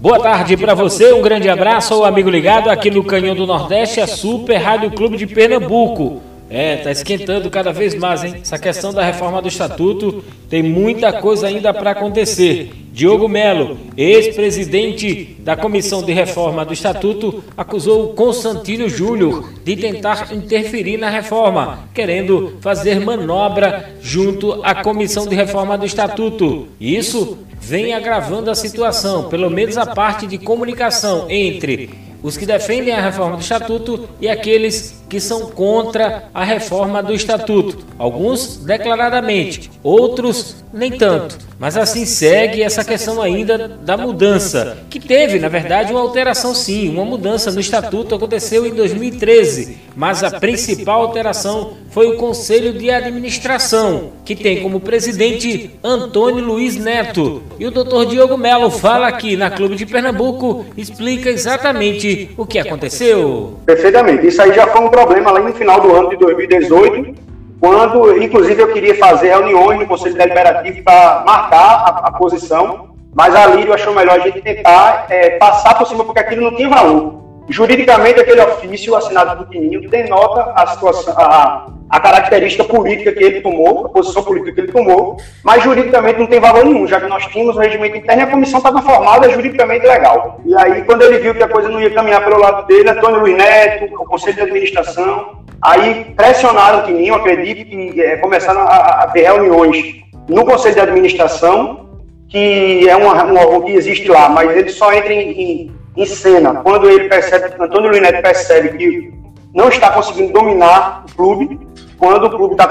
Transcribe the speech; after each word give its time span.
Boa 0.00 0.18
tarde 0.18 0.56
para 0.56 0.72
você, 0.72 1.12
um 1.12 1.20
grande 1.20 1.46
abraço 1.50 1.92
ao 1.92 2.06
amigo 2.06 2.30
ligado 2.30 2.70
aqui 2.70 2.90
no 2.90 3.04
Canhão 3.04 3.34
do 3.34 3.46
Nordeste, 3.46 4.00
a 4.00 4.06
Super 4.06 4.56
Rádio 4.56 4.92
Clube 4.92 5.18
de 5.18 5.26
Pernambuco. 5.26 6.22
É, 6.50 6.78
tá 6.78 6.90
esquentando 6.90 7.48
cada 7.48 7.72
vez 7.72 7.94
mais, 7.94 8.24
hein? 8.24 8.34
Essa 8.42 8.58
questão 8.58 8.92
da 8.92 9.04
reforma 9.04 9.40
do 9.40 9.46
estatuto 9.46 10.24
tem 10.48 10.64
muita 10.64 11.12
coisa 11.12 11.46
ainda 11.46 11.72
para 11.72 11.92
acontecer. 11.92 12.72
Diogo 12.92 13.28
Melo, 13.28 13.78
ex-presidente 13.96 15.36
da 15.38 15.56
Comissão 15.56 16.02
de 16.02 16.12
Reforma 16.12 16.64
do 16.64 16.72
Estatuto, 16.72 17.44
acusou 17.56 18.14
Constantino 18.14 18.88
Júnior 18.88 19.48
de 19.64 19.76
tentar 19.76 20.34
interferir 20.34 20.96
na 20.96 21.08
reforma, 21.08 21.88
querendo 21.94 22.58
fazer 22.60 22.98
manobra 22.98 23.94
junto 24.02 24.60
à 24.64 24.82
Comissão 24.82 25.28
de 25.28 25.36
Reforma 25.36 25.78
do 25.78 25.86
Estatuto. 25.86 26.66
Isso 26.80 27.38
vem 27.60 27.94
agravando 27.94 28.50
a 28.50 28.56
situação, 28.56 29.28
pelo 29.28 29.48
menos 29.48 29.78
a 29.78 29.86
parte 29.86 30.26
de 30.26 30.36
comunicação 30.36 31.26
entre 31.30 32.09
os 32.22 32.36
que 32.36 32.46
defendem 32.46 32.94
a 32.94 33.00
reforma 33.00 33.36
do 33.36 33.42
Estatuto 33.42 34.08
e 34.20 34.28
aqueles 34.28 35.02
que 35.08 35.20
são 35.20 35.50
contra 35.50 36.24
a 36.32 36.44
reforma 36.44 37.02
do 37.02 37.12
Estatuto. 37.12 37.84
Alguns 37.98 38.58
declaradamente, 38.58 39.70
outros 39.82 40.56
nem 40.72 40.92
tanto. 40.92 41.36
Mas 41.58 41.76
assim 41.76 42.06
segue 42.06 42.62
essa 42.62 42.84
questão 42.84 43.20
ainda 43.20 43.68
da 43.68 43.96
mudança, 43.96 44.78
que 44.88 45.00
teve, 45.00 45.38
na 45.38 45.48
verdade, 45.48 45.92
uma 45.92 46.00
alteração 46.00 46.54
sim, 46.54 46.88
uma 46.88 47.04
mudança 47.04 47.50
no 47.50 47.60
Estatuto 47.60 48.14
aconteceu 48.14 48.66
em 48.66 48.70
2013, 48.70 49.78
mas 50.00 50.24
a 50.24 50.40
principal 50.40 51.02
alteração 51.02 51.74
foi 51.90 52.06
o 52.06 52.16
Conselho 52.16 52.72
de 52.72 52.90
Administração, 52.90 54.12
que 54.24 54.34
tem 54.34 54.62
como 54.62 54.80
presidente 54.80 55.78
Antônio 55.84 56.42
Luiz 56.42 56.74
Neto. 56.78 57.42
E 57.58 57.66
o 57.66 57.70
doutor 57.70 58.06
Diogo 58.06 58.38
Melo 58.38 58.70
fala 58.70 59.08
aqui 59.08 59.36
na 59.36 59.50
Clube 59.50 59.76
de 59.76 59.84
Pernambuco, 59.84 60.64
explica 60.74 61.28
exatamente 61.28 62.30
o 62.38 62.46
que 62.46 62.58
aconteceu. 62.58 63.58
Perfeitamente, 63.66 64.26
isso 64.26 64.40
aí 64.40 64.54
já 64.54 64.66
foi 64.68 64.80
um 64.80 64.88
problema 64.88 65.32
lá 65.32 65.40
no 65.40 65.52
final 65.52 65.82
do 65.82 65.94
ano 65.94 66.08
de 66.08 66.16
2018, 66.16 67.14
quando, 67.60 68.22
inclusive, 68.22 68.62
eu 68.62 68.72
queria 68.72 68.94
fazer 68.94 69.28
reuniões 69.28 69.80
no 69.80 69.86
Conselho 69.86 70.14
Deliberativo 70.14 70.82
para 70.82 71.24
marcar 71.26 71.58
a, 71.58 71.88
a, 72.06 72.12
posição, 72.12 72.88
mas 73.14 73.36
a 73.36 73.48
Lírio 73.48 73.74
achou 73.74 73.94
melhor 73.94 74.18
a 74.18 74.22
gente 74.22 74.40
tentar 74.40 75.08
é, 75.10 75.32
passar 75.32 75.76
por 75.76 75.86
cima, 75.86 76.02
porque 76.06 76.20
aquilo 76.20 76.40
não 76.40 76.56
tinha 76.56 76.70
valor. 76.70 77.20
Juridicamente, 77.50 78.20
aquele 78.20 78.40
ofício 78.42 78.94
assinado 78.94 79.38
por 79.38 79.50
Tininho 79.50 79.90
denota 79.90 80.52
a 80.54 80.68
situação, 80.68 81.12
a, 81.16 81.66
a 81.90 82.00
característica 82.00 82.62
política 82.62 83.12
que 83.12 83.24
ele 83.24 83.40
tomou, 83.40 83.86
a 83.86 83.88
posição 83.88 84.22
política 84.22 84.52
que 84.52 84.60
ele 84.60 84.72
tomou, 84.72 85.16
mas 85.42 85.60
juridicamente 85.64 86.20
não 86.20 86.28
tem 86.28 86.38
valor 86.38 86.64
nenhum, 86.64 86.86
já 86.86 87.00
que 87.00 87.08
nós 87.08 87.26
tínhamos 87.26 87.56
o 87.56 87.58
regimento 87.58 87.96
interno 87.96 88.22
e 88.22 88.24
a 88.24 88.30
comissão 88.30 88.58
estava 88.58 88.80
formada 88.80 89.28
juridicamente 89.28 89.84
legal. 89.84 90.40
E 90.46 90.54
aí, 90.54 90.84
quando 90.84 91.02
ele 91.02 91.18
viu 91.18 91.34
que 91.34 91.42
a 91.42 91.48
coisa 91.48 91.68
não 91.68 91.80
ia 91.80 91.90
caminhar 91.90 92.24
pelo 92.24 92.38
lado 92.38 92.68
dele, 92.68 92.88
Antônio 92.88 93.18
Luiz 93.18 93.36
Neto, 93.36 93.94
o 93.94 94.04
Conselho 94.04 94.36
de 94.36 94.42
Administração, 94.42 95.40
aí 95.60 96.14
pressionaram 96.16 96.80
o 96.80 96.82
Tininho, 96.84 97.16
acredito 97.16 97.68
que 97.68 98.00
é, 98.00 98.16
começaram 98.18 98.60
a, 98.60 99.02
a 99.02 99.06
ter 99.08 99.22
reuniões 99.22 99.96
no 100.28 100.44
Conselho 100.44 100.76
de 100.76 100.80
Administração, 100.82 101.90
que 102.28 102.88
é 102.88 102.96
um 102.96 103.06
órgão 103.08 103.62
que 103.62 103.72
existe 103.72 104.08
lá, 104.08 104.28
mas 104.28 104.56
ele 104.56 104.70
só 104.70 104.92
entra 104.92 105.12
em, 105.12 105.30
em, 105.32 105.79
em 105.96 106.06
cena 106.06 106.54
quando 106.54 106.88
ele 106.88 107.08
percebe, 107.08 107.54
Antônio 107.58 107.90
Luiz 107.90 108.20
percebe 108.20 108.76
que 108.76 109.20
não 109.54 109.68
está 109.68 109.90
conseguindo 109.90 110.32
dominar 110.32 111.04
o 111.10 111.16
clube, 111.16 111.60
quando 111.98 112.24
o 112.24 112.30
clube 112.30 112.52
está 112.54 112.68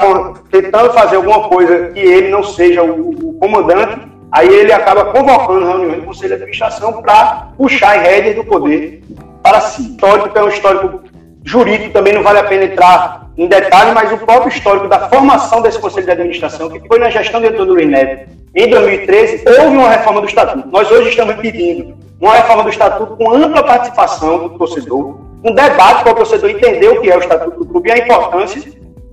tentando 0.50 0.94
fazer 0.94 1.18
alguma 1.18 1.48
coisa 1.50 1.90
que 1.90 2.00
ele 2.00 2.30
não 2.30 2.44
seja 2.44 2.84
o, 2.84 3.10
o 3.10 3.34
comandante, 3.34 4.08
aí 4.32 4.48
ele 4.48 4.72
acaba 4.72 5.06
convocando 5.06 5.68
reuniões 5.68 6.00
do 6.00 6.06
Conselho 6.06 6.30
de 6.30 6.34
Administração 6.36 7.02
para 7.02 7.50
puxar 7.58 7.98
as 7.98 8.04
rédeas 8.04 8.36
do 8.36 8.44
poder 8.46 9.04
para 9.44 9.62
si. 9.62 9.92
Histórico 9.92 10.38
é 10.38 10.44
um 10.44 10.50
histórico 10.50 11.02
jurídico, 11.44 11.94
também 11.94 12.14
não 12.14 12.24
vale 12.24 12.40
a 12.40 12.44
pena 12.44 12.66
entrar 12.66 13.29
em 13.40 13.48
detalhe, 13.48 13.94
mas 13.94 14.12
o 14.12 14.18
próprio 14.18 14.50
histórico 14.50 14.90
da 14.90 15.08
formação 15.08 15.62
desse 15.62 15.80
Conselho 15.80 16.06
de 16.06 16.12
Administração, 16.12 16.70
que 16.70 16.86
foi 16.86 17.00
na 17.00 17.10
gestão 17.10 17.40
de 17.40 17.48
Antônio 17.48 17.74
Luiz 17.74 17.88
Neto, 17.88 18.30
em 18.54 18.70
2013, 18.70 19.46
houve 19.48 19.78
uma 19.78 19.90
reforma 19.90 20.20
do 20.20 20.28
Estatuto. 20.28 20.68
Nós 20.68 20.92
hoje 20.92 21.10
estamos 21.10 21.36
pedindo 21.36 21.96
uma 22.20 22.36
reforma 22.36 22.64
do 22.64 22.70
Estatuto 22.70 23.16
com 23.16 23.34
ampla 23.34 23.64
participação 23.64 24.50
do 24.50 24.58
torcedor, 24.58 25.22
um 25.42 25.54
debate 25.54 26.04
para 26.04 26.12
o 26.12 26.16
torcedor 26.16 26.50
entender 26.50 26.90
o 26.90 27.00
que 27.00 27.10
é 27.10 27.16
o 27.16 27.20
Estatuto 27.20 27.60
do 27.60 27.66
Clube 27.66 27.88
e 27.88 27.92
a 27.94 27.98
importância 28.00 28.62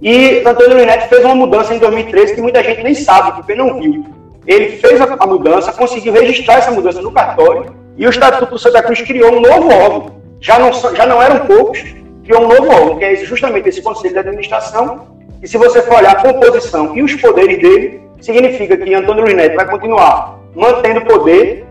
e 0.02 0.42
Antônio 0.44 0.74
Luiz 0.74 0.86
Neto 0.86 1.08
fez 1.08 1.24
uma 1.24 1.34
mudança 1.36 1.72
em 1.72 1.78
2013 1.78 2.34
que 2.34 2.40
muita 2.40 2.64
gente 2.64 2.82
nem 2.82 2.94
sabe, 2.94 3.32
porque 3.36 3.54
não 3.54 3.80
viu. 3.80 4.04
Ele 4.44 4.76
fez 4.76 5.00
a 5.00 5.26
mudança, 5.26 5.72
conseguiu 5.72 6.12
registrar 6.12 6.56
essa 6.56 6.72
mudança 6.72 7.00
no 7.00 7.12
cartório 7.12 7.72
e 7.96 8.04
o 8.04 8.10
Estatuto 8.10 8.52
do 8.52 8.58
Santa 8.58 8.82
Cruz 8.82 9.00
criou 9.02 9.36
um 9.36 9.40
novo 9.40 9.72
órgão. 9.72 10.16
Já 10.40 10.58
não, 10.58 10.72
já 10.72 11.06
não 11.06 11.22
eram 11.22 11.46
poucos, 11.46 11.94
criou 12.26 12.42
um 12.42 12.48
novo 12.48 12.68
órgão, 12.68 12.98
que 12.98 13.04
é 13.04 13.16
justamente 13.16 13.68
esse 13.68 13.80
Conselho 13.80 14.12
de 14.12 14.18
Administração. 14.18 15.16
E 15.42 15.48
se 15.48 15.56
você 15.56 15.80
for 15.82 15.98
olhar 15.98 16.16
a 16.16 16.22
composição 16.22 16.96
e 16.96 17.02
os 17.02 17.14
poderes 17.14 17.58
dele, 17.58 18.00
significa 18.20 18.76
que 18.76 18.94
Antônio 18.94 19.24
Luiz 19.24 19.36
Neto 19.36 19.54
vai 19.54 19.70
continuar 19.70 20.38
mantendo 20.54 21.02
poder 21.02 21.64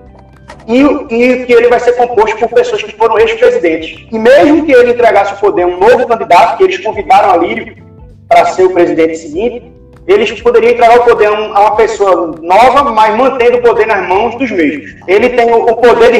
e, 0.67 0.81
e, 0.81 1.45
que 1.45 1.53
ele 1.53 1.67
vai 1.67 1.79
ser 1.79 1.93
composto 1.93 2.37
por 2.37 2.49
pessoas 2.49 2.81
que 2.81 2.95
foram 2.95 3.19
ex-presidentes. 3.19 4.07
E 4.11 4.17
mesmo 4.17 4.65
que 4.65 4.71
ele 4.71 4.91
entregasse 4.91 5.33
o 5.33 5.37
poder 5.37 5.63
a 5.63 5.67
um 5.67 5.77
novo 5.77 6.07
candidato, 6.07 6.57
que 6.57 6.63
eles 6.63 6.77
convidaram 6.77 7.31
a 7.31 7.37
Lírio, 7.37 7.75
para 8.27 8.45
ser 8.45 8.63
o 8.65 8.73
presidente 8.73 9.17
seguinte, 9.17 9.71
eles 10.07 10.39
poderiam 10.41 10.71
entregar 10.71 10.99
o 10.99 11.03
poder 11.03 11.27
a 11.27 11.31
uma 11.31 11.75
pessoa 11.75 12.35
nova, 12.41 12.83
mas 12.91 13.15
mantendo 13.15 13.57
o 13.57 13.61
poder 13.61 13.87
nas 13.87 14.07
mãos 14.07 14.35
dos 14.35 14.51
mesmos. 14.51 14.95
Ele 15.07 15.29
tem 15.29 15.51
o 15.51 15.75
poder 15.75 16.11
de, 16.11 16.19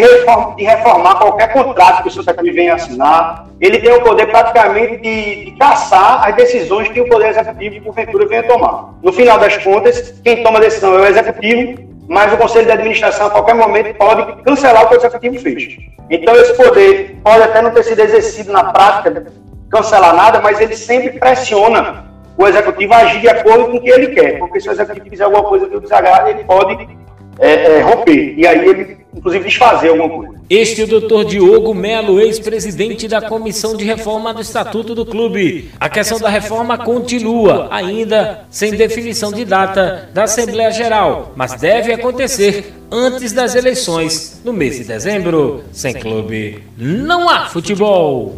de 0.56 0.64
reformar 0.64 1.16
qualquer 1.16 1.54
contrato 1.54 2.02
que 2.02 2.20
o 2.20 2.24
Cruz 2.24 2.56
venha 2.56 2.74
assinar. 2.74 3.48
Ele 3.62 3.78
tem 3.78 3.94
o 3.94 4.02
poder 4.02 4.28
praticamente 4.28 4.98
de, 4.98 5.46
de 5.46 5.52
caçar 5.58 6.28
as 6.28 6.36
decisões 6.36 6.90
que 6.90 7.00
o 7.00 7.08
Poder 7.08 7.30
Executivo, 7.30 7.82
porventura, 7.86 8.28
venha 8.28 8.44
tomar. 8.44 8.96
No 9.04 9.14
final 9.14 9.38
das 9.38 9.58
contas, 9.58 10.16
quem 10.24 10.44
toma 10.44 10.58
a 10.58 10.62
decisão 10.62 10.98
é 10.98 11.02
o 11.02 11.06
Executivo, 11.06 11.80
mas 12.08 12.34
o 12.34 12.38
Conselho 12.38 12.66
de 12.66 12.72
Administração, 12.72 13.28
a 13.28 13.30
qualquer 13.30 13.56
momento, 13.56 13.96
pode 13.96 14.44
cancelar 14.44 14.86
o 14.86 14.90
que 14.90 14.96
o 14.96 14.98
Executivo 14.98 15.40
fez. 15.40 15.78
Então, 16.10 16.36
esse 16.36 16.54
poder 16.56 17.18
pode 17.24 17.44
até 17.44 17.62
não 17.62 17.72
ter 17.72 17.84
sido 17.84 18.00
exercido 18.00 18.52
na 18.52 18.64
prática 18.66 19.26
cancelar 19.70 20.16
nada, 20.16 20.42
mas 20.42 20.60
ele 20.60 20.76
sempre 20.76 21.20
pressiona 21.20 22.15
o 22.38 22.48
executivo 22.48 22.94
agir 22.94 23.22
de 23.22 23.30
acordo 23.30 23.72
com 23.72 23.78
o 23.78 23.82
que 23.82 23.90
ele 23.90 24.08
quer. 24.08 24.40
Porque 24.40 24.60
se 24.60 24.70
o 24.70 24.72
executivo 24.72 25.10
fizer 25.10 25.24
alguma 25.24 25.44
coisa 25.44 25.68
que 25.68 25.76
o 25.76 25.82
desagrada, 25.82 26.30
ele 26.30 26.44
pode 26.44 26.88
é, 27.40 27.78
é, 27.78 27.82
romper. 27.82 28.34
E 28.38 28.48
aí 28.48 28.68
ele, 28.68 28.98
inclusive, 29.14 29.44
desfazer 29.46 29.90
alguma 29.90 30.10
coisa. 30.10 30.36
Este 30.50 30.82
é 30.82 30.84
o 30.84 30.88
doutor 30.88 31.26
Diogo 31.26 31.74
Melo, 31.74 32.20
ex-presidente 32.20 33.08
da 33.08 33.22
Comissão 33.22 33.76
de 33.76 33.84
Reforma 33.84 34.34
do 34.34 34.42
Estatuto 34.42 34.94
do 34.94 35.06
Clube. 35.06 35.72
A 35.80 35.90
questão 35.90 36.20
da 36.20 36.30
reforma 36.30 36.78
continua, 36.78 37.68
ainda 37.72 38.46
sem 38.50 38.72
definição 38.76 39.32
de 39.32 39.44
data 39.44 40.10
da 40.14 40.24
Assembleia 40.24 40.72
Geral, 40.72 41.32
mas 41.36 41.56
deve 41.56 41.92
acontecer 41.92 42.74
antes 42.92 43.34
das 43.34 43.56
eleições, 43.56 44.40
no 44.46 44.54
mês 44.54 44.78
de 44.78 44.84
dezembro. 44.84 45.64
Sem 45.72 45.94
clube, 45.96 46.64
não 46.78 47.28
há 47.28 47.48
futebol. 47.48 48.36